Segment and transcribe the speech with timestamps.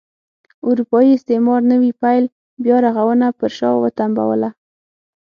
[0.67, 2.23] اروپايي استعمار نوي پیل
[2.63, 4.49] بیا رغونه پر شا وتمبوله.